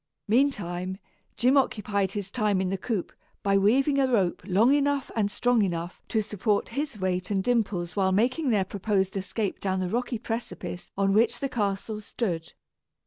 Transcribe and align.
Meantime, 0.27 0.97
Jim 1.37 1.55
occupied 1.55 2.13
his 2.13 2.31
time 2.31 2.59
in 2.59 2.71
the 2.71 2.77
coop 2.79 3.13
by 3.43 3.55
weaving 3.55 3.99
a 3.99 4.11
rope 4.11 4.41
long 4.47 4.73
enough 4.73 5.11
and 5.15 5.29
strong 5.29 5.61
enough 5.61 6.01
to 6.07 6.23
support 6.23 6.69
his 6.69 6.97
weight 6.99 7.29
and 7.29 7.43
Dimple's 7.43 7.95
while 7.95 8.11
making 8.11 8.49
their 8.49 8.65
proposed 8.65 9.15
escape 9.15 9.59
down 9.59 9.79
the 9.79 9.89
rocky 9.89 10.17
precipice 10.17 10.89
on 10.97 11.13
which 11.13 11.37
the 11.37 11.49
castle 11.49 12.01
stood. 12.01 12.53